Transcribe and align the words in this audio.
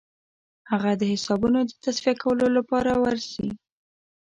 هغه 0.71 0.91
د 1.01 1.03
حسابونو 1.11 1.59
د 1.65 1.71
تصفیه 1.83 2.15
کولو 2.23 2.45
لپاره 2.57 2.91
ورسي. 3.03 3.47